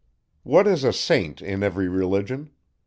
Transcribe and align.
What 0.41 0.65
is 0.65 0.83
a 0.83 0.91
Saint 0.93 1.43
in 1.43 1.61
every 1.61 1.87
religion? 1.87 2.49